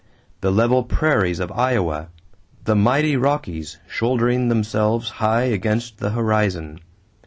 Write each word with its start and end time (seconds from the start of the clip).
The 0.39 0.49
level 0.51 0.81
prairies 0.83 1.39
of 1.39 1.51
Iowa 1.51 2.07
the 2.65 2.75
mighty 2.75 3.15
Rockies 3.15 3.77
shouldering 3.87 4.49
themselves 4.49 5.09
high 5.09 5.43
against 5.43 5.99
the 5.99 6.09
horizon! 6.09 6.79